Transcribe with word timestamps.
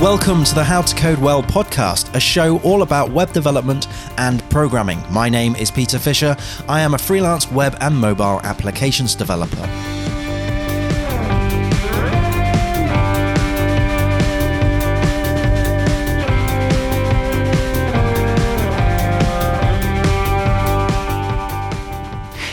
Welcome 0.00 0.44
to 0.44 0.54
the 0.54 0.64
How 0.64 0.80
to 0.80 0.96
Code 0.96 1.18
Well 1.18 1.42
podcast, 1.42 2.14
a 2.14 2.20
show 2.20 2.58
all 2.60 2.80
about 2.80 3.10
web 3.10 3.34
development 3.34 3.86
and 4.16 4.42
programming. 4.48 4.98
My 5.10 5.28
name 5.28 5.54
is 5.56 5.70
Peter 5.70 5.98
Fisher. 5.98 6.38
I 6.66 6.80
am 6.80 6.94
a 6.94 6.98
freelance 6.98 7.50
web 7.50 7.76
and 7.82 7.94
mobile 7.94 8.40
applications 8.42 9.14
developer. 9.14 9.66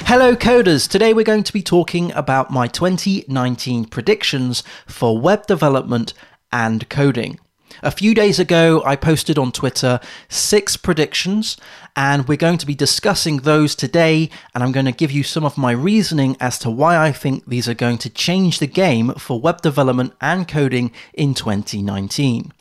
Hello, 0.03 0.35
coders. 0.35 0.89
Today 0.89 1.13
we're 1.13 1.23
going 1.23 1.43
to 1.43 1.53
be 1.53 1.63
talking 1.63 2.11
about 2.11 2.51
my 2.51 2.67
2019 2.67 3.85
predictions 3.85 4.63
for 4.85 5.17
web 5.17 5.47
development 5.47 6.13
and 6.51 6.87
coding. 6.89 7.39
A 7.83 7.91
few 7.91 8.15
days 8.15 8.39
ago, 8.39 8.81
I 8.85 8.95
posted 8.95 9.37
on 9.37 9.51
Twitter 9.51 9.99
six 10.29 10.77
predictions, 10.77 11.57
and 11.95 12.27
we're 12.27 12.37
going 12.37 12.57
to 12.57 12.65
be 12.65 12.73
discussing 12.73 13.37
those 13.37 13.75
today. 13.75 14.29
And 14.55 14.63
I'm 14.63 14.71
going 14.71 14.85
to 14.87 14.91
give 14.91 15.11
you 15.11 15.23
some 15.23 15.45
of 15.45 15.57
my 15.57 15.71
reasoning 15.71 16.37
as 16.39 16.57
to 16.59 16.71
why 16.71 16.97
I 16.97 17.11
think 17.11 17.45
these 17.45 17.69
are 17.69 17.75
going 17.75 17.99
to 17.99 18.09
change 18.09 18.59
the 18.59 18.67
game 18.67 19.13
for 19.13 19.39
web 19.39 19.61
development 19.61 20.13
and 20.21 20.47
coding 20.47 20.91
in 21.13 21.33
2019. 21.33 22.51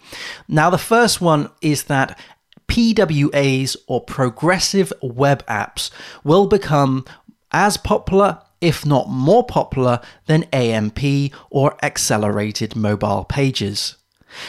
Now, 0.49 0.71
the 0.71 0.79
first 0.79 1.21
one 1.21 1.51
is 1.63 1.85
that 1.85 2.19
PWAs 2.69 3.77
or 3.87 4.03
progressive 4.03 4.93
web 5.01 5.47
apps 5.47 5.91
will 6.25 6.47
become 6.47 7.05
as 7.53 7.77
popular 7.77 8.43
if 8.61 8.87
not 8.87 9.09
more 9.09 9.45
popular 9.45 10.01
than 10.27 10.45
AMP 10.53 11.33
or 11.51 11.77
accelerated 11.83 12.77
mobile 12.77 13.25
pages. 13.25 13.97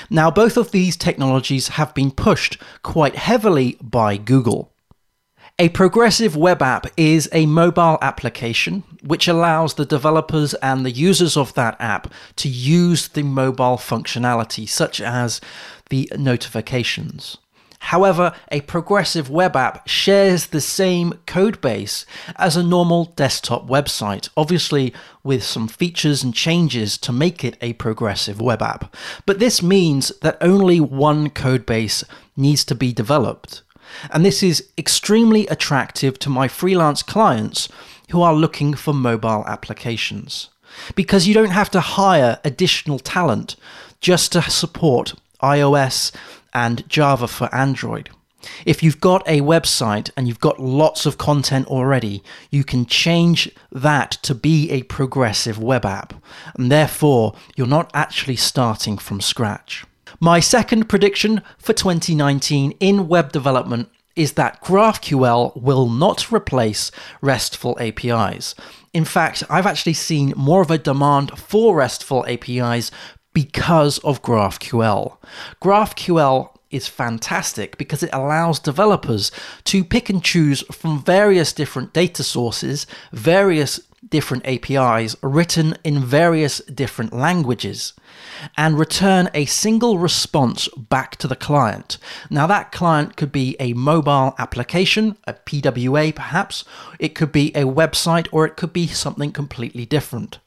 Now, 0.10 0.32
both 0.32 0.58
of 0.58 0.72
these 0.72 0.98
technologies 0.98 1.70
have 1.70 1.94
been 1.94 2.12
pushed 2.12 2.58
quite 2.84 3.16
heavily 3.16 3.78
by 3.82 4.18
Google. 4.18 4.74
A 5.60 5.70
progressive 5.70 6.36
web 6.36 6.62
app 6.62 6.86
is 6.98 7.28
a 7.32 7.48
mobile 7.48 7.98
application 8.02 8.84
which 9.04 9.28
allows 9.28 9.74
the 9.74 9.86
developers 9.86 10.54
and 10.56 10.86
the 10.86 10.92
users 10.92 11.36
of 11.36 11.54
that 11.56 11.76
app 11.80 12.14
to 12.36 12.48
use 12.48 13.08
the 13.08 13.24
mobile 13.24 13.78
functionality, 13.78 14.70
such 14.70 15.02
as 15.02 15.42
the 15.90 16.12
notifications. 16.16 17.38
However, 17.80 18.34
a 18.52 18.62
progressive 18.62 19.30
web 19.30 19.56
app 19.56 19.88
shares 19.88 20.48
the 20.48 20.62
same 20.62 21.14
code 21.26 21.62
base 21.62 22.06
as 22.36 22.58
a 22.58 22.64
normal 22.64 23.06
desktop 23.16 23.68
website, 23.68 24.30
obviously 24.36 24.94
with 25.24 25.44
some 25.44 25.68
features 25.68 26.24
and 26.24 26.34
changes 26.34 26.98
to 27.00 27.12
make 27.12 27.44
it 27.44 27.58
a 27.62 27.74
progressive 27.74 28.42
web 28.42 28.62
app. 28.62 28.96
But 29.26 29.40
this 29.40 29.62
means 29.62 30.12
that 30.22 30.38
only 30.42 30.80
one 30.80 31.30
code 31.30 31.66
base 31.66 32.04
needs 32.36 32.66
to 32.66 32.76
be 32.76 32.92
developed. 32.92 33.62
And 34.12 34.26
this 34.26 34.44
is 34.44 34.70
extremely 34.78 35.48
attractive 35.48 36.20
to 36.20 36.30
my 36.30 36.48
freelance 36.48 37.04
clients 37.04 37.70
who 38.10 38.22
are 38.22 38.34
looking 38.34 38.74
for 38.74 38.94
mobile 38.94 39.46
applications. 39.48 40.50
Because 40.96 41.28
you 41.28 41.34
don't 41.34 41.52
have 41.52 41.72
to 41.72 41.80
hire 41.80 42.40
additional 42.44 43.00
talent 43.00 43.56
just 44.02 44.34
to 44.34 44.42
support 44.44 45.14
iOS 45.42 46.12
and 46.58 46.90
Java 46.90 47.28
for 47.28 47.54
Android. 47.54 48.10
If 48.66 48.82
you've 48.82 49.00
got 49.00 49.28
a 49.28 49.42
website 49.42 50.10
and 50.18 50.28
you've 50.28 50.40
got 50.40 50.60
lots 50.60 51.06
of 51.06 51.20
content 51.20 51.68
already, 51.68 52.24
you 52.50 52.64
can 52.64 52.88
change 52.88 53.52
that 53.72 54.12
to 54.24 54.34
be 54.34 54.72
a 54.72 54.84
progressive 54.84 55.60
web 55.60 55.86
app, 55.86 56.14
and 56.56 56.72
therefore 56.72 57.36
you're 57.56 57.68
not 57.68 57.92
actually 57.94 58.38
starting 58.38 58.98
from 58.98 59.22
scratch. 59.22 59.86
My 60.20 60.40
second 60.40 60.90
prediction 60.90 61.44
for 61.60 61.74
2019 61.74 62.72
in 62.80 63.08
web 63.08 63.32
development 63.32 63.90
is 64.16 64.34
that 64.34 64.64
GraphQL 64.64 65.62
will 65.62 65.88
not 65.88 66.32
replace 66.32 66.90
RESTful 67.22 67.78
APIs. 67.80 68.56
In 68.92 69.06
fact, 69.06 69.44
I've 69.48 69.68
actually 69.68 69.94
seen 69.94 70.34
more 70.36 70.64
of 70.64 70.72
a 70.72 70.80
demand 70.80 71.38
for 71.38 71.76
RESTful 71.76 72.26
APIs 72.28 72.90
because 73.38 74.00
of 74.00 74.24
GraphQL. 74.24 75.16
GraphQL 75.62 76.58
is 76.72 76.88
fantastic 76.88 77.78
because 77.78 78.02
it 78.02 78.10
allows 78.12 78.58
developers 78.58 79.32
to 79.64 79.84
pick 79.84 80.10
and 80.10 80.24
choose 80.24 80.64
from 80.72 81.04
various 81.04 81.54
different 81.54 81.94
data 81.94 82.24
sources, 82.24 82.88
various 83.12 83.80
different 84.10 84.44
APIs 84.48 85.16
written 85.22 85.78
in 85.84 86.04
various 86.04 86.62
different 86.62 87.14
languages 87.14 87.94
and 88.58 88.80
return 88.80 89.30
a 89.36 89.46
single 89.46 90.00
response 90.00 90.68
back 90.76 91.16
to 91.18 91.28
the 91.28 91.36
client. 91.36 92.00
Now, 92.32 92.48
that 92.48 92.72
client 92.72 93.18
could 93.18 93.32
be 93.32 93.56
a 93.60 93.74
mobile 93.74 94.34
application, 94.40 95.16
a 95.28 95.34
PWA 95.36 96.16
perhaps, 96.16 96.64
it 96.98 97.14
could 97.14 97.32
be 97.32 97.50
a 97.50 97.66
website, 97.66 98.28
or 98.32 98.48
it 98.48 98.58
could 98.58 98.74
be 98.74 98.88
something 98.88 99.32
completely 99.32 99.86
different. 99.86 100.40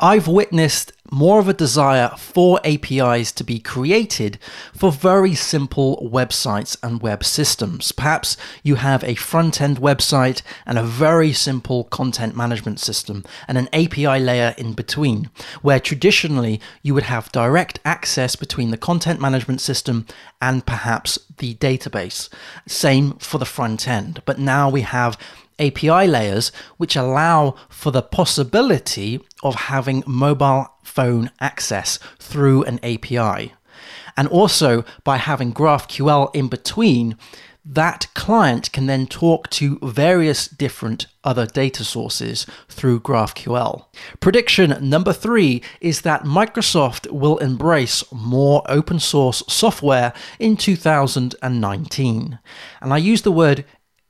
I've 0.00 0.28
witnessed 0.28 0.92
more 1.10 1.38
of 1.38 1.48
a 1.48 1.54
desire 1.54 2.10
for 2.16 2.60
APIs 2.64 3.32
to 3.32 3.44
be 3.44 3.58
created 3.58 4.38
for 4.74 4.92
very 4.92 5.34
simple 5.34 6.08
websites 6.12 6.76
and 6.82 7.02
web 7.02 7.24
systems. 7.24 7.92
Perhaps 7.92 8.36
you 8.62 8.76
have 8.76 9.02
a 9.04 9.14
front 9.14 9.60
end 9.60 9.78
website 9.78 10.42
and 10.66 10.78
a 10.78 10.82
very 10.82 11.32
simple 11.32 11.84
content 11.84 12.36
management 12.36 12.80
system 12.80 13.24
and 13.46 13.58
an 13.58 13.68
API 13.72 14.18
layer 14.18 14.54
in 14.58 14.72
between, 14.72 15.30
where 15.62 15.80
traditionally 15.80 16.60
you 16.82 16.94
would 16.94 17.04
have 17.04 17.32
direct 17.32 17.80
access 17.84 18.36
between 18.36 18.70
the 18.70 18.76
content 18.76 19.20
management 19.20 19.60
system 19.60 20.06
and 20.40 20.66
perhaps 20.66 21.18
the 21.38 21.54
database. 21.54 22.28
Same 22.66 23.12
for 23.14 23.38
the 23.38 23.44
front 23.44 23.88
end, 23.88 24.22
but 24.24 24.38
now 24.38 24.68
we 24.68 24.82
have 24.82 25.18
API 25.58 26.06
layers 26.06 26.52
which 26.76 26.96
allow 26.96 27.54
for 27.68 27.90
the 27.90 28.02
possibility 28.02 29.20
of 29.42 29.54
having 29.54 30.02
mobile 30.06 30.68
phone 30.82 31.30
access 31.40 31.98
through 32.18 32.64
an 32.64 32.78
API. 32.82 33.52
And 34.16 34.28
also 34.28 34.84
by 35.04 35.18
having 35.18 35.52
GraphQL 35.52 36.34
in 36.34 36.48
between, 36.48 37.16
that 37.70 38.06
client 38.14 38.72
can 38.72 38.86
then 38.86 39.06
talk 39.06 39.50
to 39.50 39.78
various 39.82 40.48
different 40.48 41.06
other 41.22 41.44
data 41.44 41.84
sources 41.84 42.46
through 42.68 43.00
GraphQL. 43.00 43.84
Prediction 44.20 44.76
number 44.80 45.12
three 45.12 45.62
is 45.82 46.00
that 46.00 46.24
Microsoft 46.24 47.10
will 47.10 47.36
embrace 47.38 48.02
more 48.10 48.62
open 48.66 48.98
source 48.98 49.42
software 49.48 50.14
in 50.38 50.56
2019. 50.56 52.38
And 52.80 52.92
I 52.92 52.96
use 52.96 53.20
the 53.22 53.32
word 53.32 53.66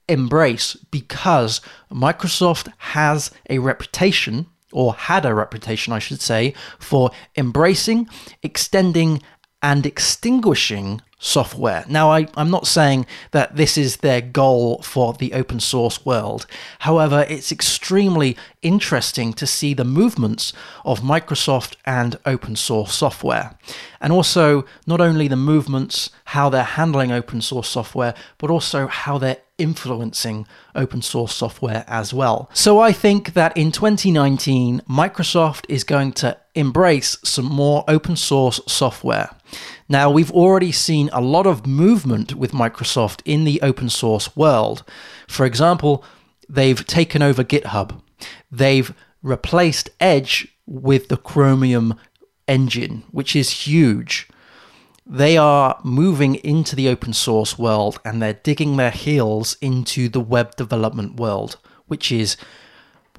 embrace 0.09 0.75
because 0.91 1.61
Microsoft 1.93 2.73
has 2.79 3.31
a 3.49 3.59
reputation, 3.59 4.47
or 4.73 4.95
had 4.95 5.25
a 5.25 5.35
reputation, 5.35 5.93
I 5.93 5.99
should 5.99 6.21
say, 6.21 6.55
for 6.79 7.11
embracing, 7.37 8.09
extending, 8.43 9.23
and 9.63 9.85
extinguishing 9.87 11.01
software. 11.19 11.85
Now, 11.89 12.13
I, 12.13 12.29
am 12.37 12.51
not 12.51 12.67
saying 12.67 13.07
that 13.33 13.57
this 13.57 13.77
is 13.77 13.99
their 13.99 14.21
goal 14.21 14.81
for 14.83 15.15
the 15.15 15.33
open 15.33 15.59
source 15.59 16.05
world. 16.07 16.47
However, 16.81 17.27
it's 17.29 17.51
extremely 17.51 18.37
interesting 18.63 19.33
to 19.35 19.47
see 19.47 19.75
the 19.75 19.85
movements 19.85 20.53
of 20.85 21.01
Microsoft 21.01 21.75
and 21.85 22.17
open 22.25 22.55
source 22.55 22.95
software. 22.95 23.59
And 24.01 24.13
also, 24.13 24.65
not 24.87 25.01
only 25.01 25.27
the 25.27 25.37
movements, 25.37 26.11
how 26.27 26.49
they're 26.49 26.63
handling 26.63 27.11
open 27.11 27.41
source 27.41 27.69
software, 27.69 28.15
but 28.39 28.51
also 28.51 28.87
how 28.87 29.19
they're 29.19 29.39
influencing 29.59 30.47
open 30.75 31.03
source 31.03 31.35
software 31.35 31.85
as 31.87 32.15
well. 32.15 32.49
So 32.55 32.79
I 32.79 32.93
think 32.93 33.35
that 33.35 33.57
in 33.57 33.73
2019, 33.73 34.83
Microsoft 34.89 35.67
is 35.69 35.84
going 35.84 36.13
to 36.13 36.37
embrace 36.55 37.19
some 37.22 37.45
more 37.45 37.84
open 37.89 38.16
source 38.16 38.60
software. 38.66 39.31
Now, 39.89 40.10
we've 40.10 40.31
already 40.31 40.72
seen 40.72 41.10
a 41.13 41.21
lot 41.21 41.47
of 41.47 41.66
movement 41.66 42.34
with 42.34 42.53
Microsoft 42.53 43.21
in 43.25 43.45
the 43.45 43.60
open 43.63 43.89
source 43.89 44.37
world. 44.37 44.84
For 45.27 45.45
example, 45.45 46.04
they've 46.49 46.87
taken 46.87 47.22
over 47.22 47.45
GitHub, 47.45 48.01
they've 48.51 48.95
replaced 49.22 49.91
Edge 50.01 50.49
with 50.66 51.09
the 51.09 51.16
Chromium 51.16 51.95
engine, 52.47 53.04
which 53.11 53.34
is 53.34 53.51
huge. 53.51 54.28
They 55.10 55.39
are 55.39 55.81
moving 55.83 56.34
into 56.34 56.77
the 56.77 56.89
open 56.89 57.15
source 57.15 57.59
world 57.59 57.99
and 58.05 58.21
they're 58.21 58.34
digging 58.34 58.77
their 58.77 58.91
heels 58.91 59.57
into 59.63 60.10
the 60.10 60.21
web 60.21 60.55
development 60.57 61.16
world, 61.16 61.57
which 61.87 62.13
is 62.13 62.37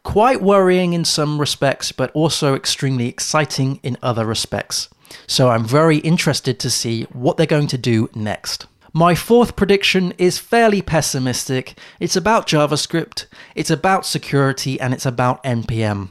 quite 0.04 0.40
worrying 0.40 0.94
in 0.94 1.04
some 1.04 1.40
respects, 1.40 1.92
but 1.92 2.12
also 2.12 2.54
extremely 2.54 3.08
exciting 3.08 3.80
in 3.82 3.98
other 4.04 4.24
respects. 4.24 4.90
So 5.26 5.50
I'm 5.50 5.66
very 5.66 5.98
interested 5.98 6.60
to 6.60 6.70
see 6.70 7.04
what 7.12 7.38
they're 7.38 7.48
going 7.48 7.68
to 7.68 7.78
do 7.78 8.08
next. 8.14 8.68
My 8.94 9.14
fourth 9.14 9.56
prediction 9.56 10.14
is 10.18 10.40
fairly 10.40 10.82
pessimistic. 10.82 11.78
It's 12.00 12.16
about 12.16 12.48
JavaScript, 12.48 13.28
it's 13.54 13.70
about 13.70 14.06
security, 14.06 14.80
and 14.80 14.94
it's 14.94 15.06
about 15.06 15.44
NPM. 15.44 16.10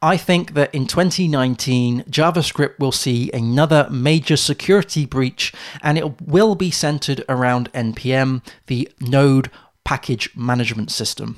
I 0.00 0.16
think 0.16 0.54
that 0.54 0.74
in 0.74 0.86
2019, 0.86 2.04
JavaScript 2.04 2.78
will 2.78 2.92
see 2.92 3.30
another 3.32 3.88
major 3.90 4.36
security 4.36 5.04
breach, 5.04 5.52
and 5.82 5.98
it 5.98 6.22
will 6.22 6.54
be 6.54 6.70
centered 6.70 7.24
around 7.28 7.70
NPM, 7.72 8.42
the 8.66 8.90
Node 9.00 9.50
Package 9.84 10.34
Management 10.34 10.90
System. 10.90 11.36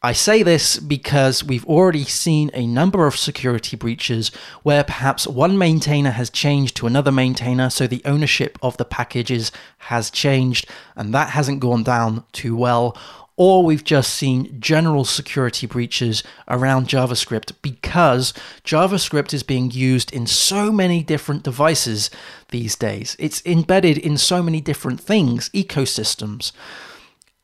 I 0.00 0.12
say 0.12 0.44
this 0.44 0.78
because 0.78 1.42
we've 1.42 1.66
already 1.66 2.04
seen 2.04 2.52
a 2.54 2.68
number 2.68 3.08
of 3.08 3.16
security 3.16 3.76
breaches 3.76 4.28
where 4.62 4.84
perhaps 4.84 5.26
one 5.26 5.58
maintainer 5.58 6.12
has 6.12 6.30
changed 6.30 6.76
to 6.76 6.86
another 6.86 7.10
maintainer, 7.10 7.68
so 7.68 7.88
the 7.88 8.02
ownership 8.04 8.60
of 8.62 8.76
the 8.76 8.84
packages 8.84 9.50
has 9.78 10.08
changed, 10.08 10.68
and 10.94 11.12
that 11.12 11.30
hasn't 11.30 11.58
gone 11.58 11.82
down 11.82 12.22
too 12.30 12.54
well. 12.54 12.96
Or 13.34 13.64
we've 13.64 13.82
just 13.82 14.14
seen 14.14 14.60
general 14.60 15.04
security 15.04 15.66
breaches 15.66 16.22
around 16.46 16.86
JavaScript 16.86 17.54
because 17.60 18.32
JavaScript 18.64 19.34
is 19.34 19.42
being 19.42 19.72
used 19.72 20.12
in 20.12 20.28
so 20.28 20.70
many 20.70 21.02
different 21.02 21.42
devices 21.42 22.08
these 22.50 22.76
days. 22.76 23.16
It's 23.18 23.44
embedded 23.44 23.98
in 23.98 24.16
so 24.16 24.44
many 24.44 24.60
different 24.60 25.00
things, 25.00 25.48
ecosystems. 25.48 26.52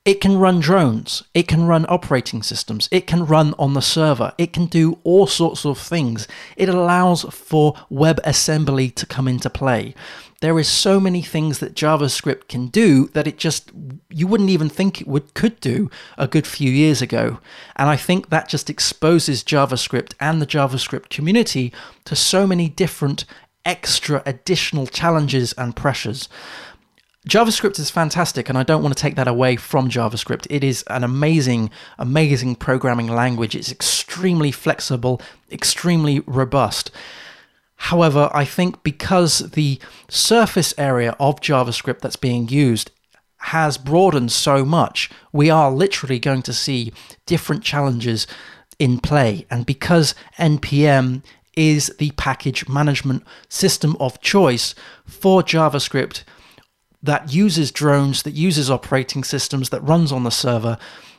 It 0.05 0.21
can 0.21 0.37
run 0.37 0.61
drones, 0.61 1.23
it 1.33 1.49
can 1.49 1.65
run 1.65 1.87
operating 1.89 2.43
systems, 2.43 2.91
it 2.93 3.07
can 3.07 3.25
run 3.25 3.55
on 3.59 3.73
the 3.73 3.81
server, 3.81 4.35
it 4.37 4.53
can 4.53 4.67
do 4.67 4.99
all 5.03 5.27
sorts 5.27 5.65
of 5.65 5.79
things. 5.79 6.29
It 6.59 6.69
allows 6.69 7.23
for 7.23 7.73
WebAssembly 7.91 8.95
to 8.97 9.07
come 9.07 9.27
into 9.27 9.49
play. 9.49 9.95
There 10.43 10.59
is 10.59 10.69
so 10.69 11.01
many 11.01 11.23
things 11.23 11.61
that 11.61 11.75
JavaScript 11.75 12.49
can 12.49 12.67
do 12.67 13.07
that 13.15 13.27
it 13.27 13.39
just 13.39 13.71
you 14.11 14.27
wouldn't 14.27 14.51
even 14.51 14.69
think 14.69 15.01
it 15.01 15.09
would 15.09 15.33
could 15.33 15.59
do 15.61 15.91
a 16.19 16.29
good 16.29 16.47
few 16.47 16.71
years 16.71 17.01
ago. 17.01 17.39
And 17.77 17.89
I 17.89 17.97
think 17.97 18.29
that 18.29 18.47
just 18.47 18.69
exposes 18.69 19.43
JavaScript 19.43 20.13
and 20.21 20.43
the 20.43 20.47
JavaScript 20.47 21.09
community 21.09 21.73
to 22.05 22.15
so 22.15 22.47
many 22.47 22.69
different 22.69 23.25
extra 23.65 24.23
additional 24.27 24.87
challenges 24.87 25.55
and 25.55 25.75
pressures. 25.75 26.29
JavaScript 27.29 27.79
is 27.79 27.89
fantastic, 27.89 28.51
and 28.51 28.59
I 28.59 28.65
don't 28.65 28.83
want 28.83 28.95
to 28.95 29.01
take 29.01 29.15
that 29.15 29.29
away 29.29 29.57
from 29.57 29.89
JavaScript. 29.89 30.47
It 30.51 30.63
is 30.63 30.85
an 30.89 31.03
amazing, 31.05 31.71
amazing 31.99 32.57
programming 32.57 33.09
language. 33.09 33.55
It's 33.55 33.73
extremely 33.73 34.51
flexible, 34.51 35.23
extremely 35.51 36.21
robust. 36.21 36.91
However, 37.77 38.31
I 38.35 38.45
think 38.45 38.83
because 38.83 39.39
the 39.53 39.81
surface 40.09 40.75
area 40.77 41.17
of 41.19 41.41
JavaScript 41.41 42.01
that's 42.01 42.17
being 42.17 42.49
used 42.49 42.91
has 43.39 43.79
broadened 43.79 44.31
so 44.31 44.63
much, 44.63 45.11
we 45.33 45.49
are 45.49 45.73
literally 45.73 46.19
going 46.19 46.43
to 46.43 46.53
see 46.53 46.93
different 47.25 47.65
challenges 47.65 48.27
in 48.79 48.99
play. 48.99 49.47
And 49.51 49.65
because 49.65 50.15
NPM 50.39 51.23
is 51.57 51.87
the 51.99 52.11
package 52.13 52.69
management 52.69 53.25
system 53.49 53.97
of 53.99 54.21
choice 54.21 54.75
for 55.07 55.43
JavaScript, 55.43 56.23
that 57.05 57.33
uses 57.35 57.71
drones, 57.71 58.23
that 58.23 58.33
uses 58.33 58.71
operating 58.71 59.25
systems, 59.25 59.71
that 59.71 59.83
runs 59.83 60.11
on 60.11 60.25
the 60.25 60.31
server, 60.31 60.79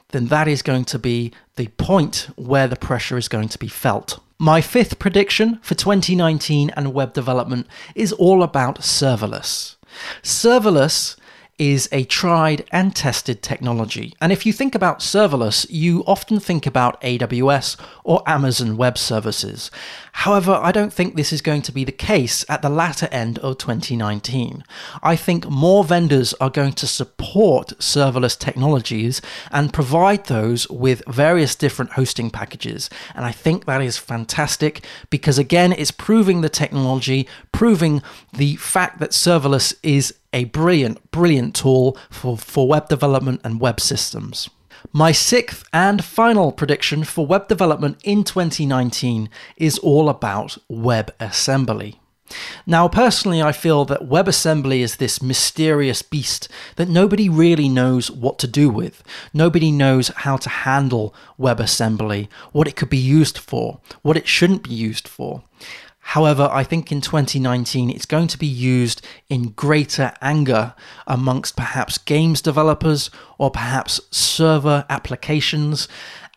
then 0.09 0.27
that 0.27 0.47
is 0.47 0.61
going 0.61 0.85
to 0.85 0.99
be 0.99 1.31
the 1.55 1.67
point 1.77 2.27
where 2.35 2.67
the 2.67 2.75
pressure 2.75 3.17
is 3.17 3.27
going 3.27 3.49
to 3.49 3.59
be 3.59 3.67
felt. 3.67 4.19
My 4.37 4.61
fifth 4.61 4.99
prediction 4.99 5.59
for 5.61 5.75
2019 5.75 6.71
and 6.71 6.93
web 6.93 7.13
development 7.13 7.67
is 7.93 8.11
all 8.11 8.43
about 8.43 8.79
serverless. 8.79 9.75
Serverless 10.21 11.15
is 11.57 11.87
a 11.91 12.03
tried 12.03 12.65
and 12.71 12.95
tested 12.95 13.41
technology. 13.41 14.13
And 14.19 14.31
if 14.31 14.45
you 14.45 14.51
think 14.51 14.75
about 14.75 14.99
serverless, 14.99 15.65
you 15.69 16.03
often 16.05 16.39
think 16.39 16.65
about 16.65 16.99
AWS 17.01 17.77
or 18.03 18.21
Amazon 18.27 18.75
Web 18.75 18.97
Services. 18.97 19.71
However, 20.11 20.59
I 20.61 20.71
don't 20.71 20.93
think 20.93 21.15
this 21.15 21.31
is 21.31 21.41
going 21.41 21.61
to 21.63 21.71
be 21.71 21.83
the 21.83 21.91
case 21.91 22.45
at 22.49 22.61
the 22.61 22.69
latter 22.69 23.07
end 23.11 23.39
of 23.39 23.57
2019. 23.57 24.63
I 25.01 25.15
think 25.15 25.49
more 25.49 25.83
vendors 25.83 26.33
are 26.35 26.49
going 26.49 26.73
to 26.73 26.87
support 26.87 27.69
serverless 27.79 28.37
technologies 28.37 29.21
and 29.51 29.73
provide 29.73 30.25
those 30.25 30.69
with 30.69 31.03
various 31.07 31.55
different 31.55 31.93
hosting 31.93 32.29
packages. 32.29 32.89
And 33.13 33.25
I 33.25 33.31
think 33.31 33.65
that 33.65 33.81
is 33.81 33.97
fantastic 33.97 34.85
because, 35.09 35.37
again, 35.37 35.73
it's 35.73 35.91
proving 35.91 36.41
the 36.41 36.49
technology, 36.49 37.27
proving 37.51 38.01
the 38.33 38.55
fact 38.57 38.99
that 38.99 39.11
serverless 39.11 39.73
is 39.83 40.13
a 40.35 40.43
brilliant, 40.43 41.11
brilliant 41.11 41.55
tool 41.55 41.97
for, 42.11 42.37
for 42.37 42.67
web 42.67 42.89
development 42.89 43.41
and 43.43 43.59
web 43.59 43.79
systems. 43.79 44.49
My 44.91 45.11
sixth 45.11 45.63
and 45.73 46.03
final 46.03 46.51
prediction 46.51 47.03
for 47.05 47.25
web 47.25 47.47
development 47.47 47.97
in 48.03 48.23
2019 48.23 49.29
is 49.57 49.79
all 49.79 50.09
about 50.09 50.57
WebAssembly. 50.69 51.95
Now, 52.65 52.87
personally, 52.87 53.41
I 53.41 53.51
feel 53.51 53.85
that 53.85 54.09
WebAssembly 54.09 54.79
is 54.79 54.97
this 54.97 55.21
mysterious 55.21 56.01
beast 56.01 56.49
that 56.75 56.89
nobody 56.89 57.29
really 57.29 57.69
knows 57.69 58.09
what 58.09 58.39
to 58.39 58.47
do 58.47 58.69
with. 58.69 59.03
Nobody 59.33 59.71
knows 59.71 60.09
how 60.09 60.37
to 60.37 60.49
handle 60.49 61.13
WebAssembly, 61.39 62.27
what 62.51 62.67
it 62.67 62.75
could 62.75 62.89
be 62.89 62.97
used 62.97 63.37
for, 63.37 63.79
what 64.01 64.17
it 64.17 64.27
shouldn't 64.27 64.63
be 64.63 64.73
used 64.73 65.07
for. 65.07 65.43
However, 66.09 66.47
I 66.51 66.63
think 66.63 66.91
in 66.91 67.01
2019 67.01 67.89
it's 67.89 68.05
going 68.05 68.27
to 68.27 68.37
be 68.37 68.45
used 68.45 69.05
in 69.27 69.49
greater 69.49 70.13
anger 70.21 70.75
amongst 71.07 71.57
perhaps 71.57 71.97
games 71.97 72.41
developers 72.41 73.09
or 73.39 73.49
perhaps 73.49 73.99
server 74.11 74.85
applications. 74.87 75.87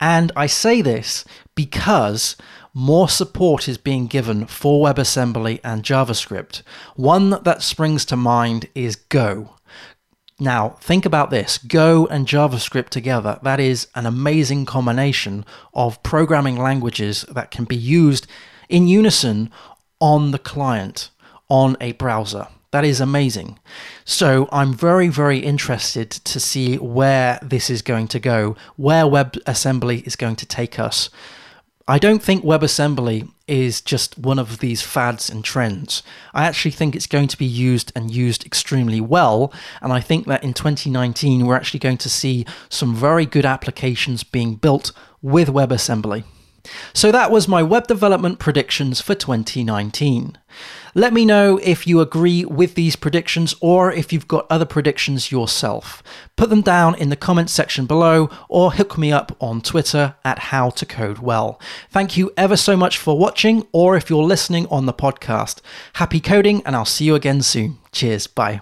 And 0.01 0.31
I 0.35 0.47
say 0.47 0.81
this 0.81 1.23
because 1.53 2.35
more 2.73 3.07
support 3.07 3.67
is 3.67 3.77
being 3.77 4.07
given 4.07 4.47
for 4.47 4.85
WebAssembly 4.87 5.59
and 5.63 5.83
JavaScript. 5.83 6.63
One 6.95 7.41
that 7.43 7.61
springs 7.61 8.05
to 8.05 8.15
mind 8.15 8.67
is 8.73 8.95
Go. 8.95 9.55
Now, 10.39 10.69
think 10.81 11.05
about 11.05 11.29
this 11.29 11.59
Go 11.59 12.07
and 12.07 12.25
JavaScript 12.25 12.89
together. 12.89 13.39
That 13.43 13.59
is 13.59 13.87
an 13.93 14.07
amazing 14.07 14.65
combination 14.65 15.45
of 15.75 16.01
programming 16.01 16.57
languages 16.57 17.23
that 17.29 17.51
can 17.51 17.65
be 17.65 17.77
used 17.77 18.25
in 18.69 18.87
unison 18.87 19.51
on 19.99 20.31
the 20.31 20.39
client 20.39 21.09
on 21.49 21.75
a 21.81 21.91
browser. 21.93 22.47
That 22.71 22.85
is 22.85 23.01
amazing. 23.01 23.57
So 24.05 24.47
I'm 24.51 24.73
very, 24.73 25.07
very 25.07 25.39
interested 25.39 26.11
to 26.11 26.39
see 26.39 26.77
where 26.77 27.39
this 27.41 27.69
is 27.69 27.81
going 27.81 28.07
to 28.09 28.19
go, 28.19 28.55
where 28.75 29.05
WebAssembly 29.05 30.05
is 30.05 30.15
going 30.15 30.35
to 30.37 30.45
take 30.45 30.77
us. 30.77 31.09
I 31.87 31.97
don't 31.97 32.21
think 32.21 32.43
WebAssembly 32.43 33.31
is 33.47 33.81
just 33.81 34.19
one 34.19 34.37
of 34.37 34.59
these 34.59 34.83
fads 34.83 35.27
and 35.31 35.43
trends. 35.43 36.03
I 36.35 36.45
actually 36.45 36.69
think 36.69 36.95
it's 36.95 37.07
going 37.07 37.27
to 37.29 37.37
be 37.37 37.47
used 37.47 37.91
and 37.95 38.11
used 38.11 38.45
extremely 38.45 39.01
well. 39.01 39.51
And 39.81 39.91
I 39.91 39.99
think 39.99 40.27
that 40.27 40.43
in 40.43 40.53
2019, 40.53 41.47
we're 41.47 41.55
actually 41.55 41.79
going 41.79 41.97
to 41.97 42.09
see 42.09 42.45
some 42.69 42.93
very 42.93 43.25
good 43.25 43.45
applications 43.47 44.23
being 44.23 44.53
built 44.53 44.91
with 45.23 45.49
WebAssembly. 45.49 46.23
So 46.93 47.11
that 47.11 47.31
was 47.31 47.47
my 47.47 47.63
web 47.63 47.87
development 47.87 48.39
predictions 48.39 49.01
for 49.01 49.15
2019. 49.15 50.37
Let 50.95 51.13
me 51.13 51.25
know 51.25 51.57
if 51.57 51.85
you 51.85 52.01
agree 52.01 52.45
with 52.45 52.75
these 52.75 52.95
predictions 52.95 53.53
or 53.61 53.91
if 53.91 54.11
you've 54.11 54.27
got 54.27 54.47
other 54.49 54.65
predictions 54.65 55.31
yourself. 55.31 56.01
Put 56.35 56.49
them 56.49 56.61
down 56.61 56.95
in 56.95 57.09
the 57.09 57.15
comments 57.15 57.53
section 57.53 57.85
below 57.85 58.29
or 58.47 58.71
hook 58.71 58.97
me 58.97 59.11
up 59.11 59.35
on 59.39 59.61
Twitter 59.61 60.15
at 60.25 60.39
how 60.39 60.71
to 60.71 60.85
code 60.85 61.19
well. 61.19 61.59
Thank 61.89 62.17
you 62.17 62.31
ever 62.35 62.57
so 62.57 62.75
much 62.75 62.97
for 62.97 63.17
watching 63.17 63.67
or 63.71 63.95
if 63.95 64.09
you're 64.09 64.23
listening 64.23 64.67
on 64.67 64.85
the 64.85 64.93
podcast. 64.93 65.61
Happy 65.93 66.19
coding 66.19 66.63
and 66.65 66.75
I'll 66.75 66.85
see 66.85 67.05
you 67.05 67.15
again 67.15 67.41
soon. 67.41 67.77
Cheers. 67.91 68.27
Bye. 68.27 68.61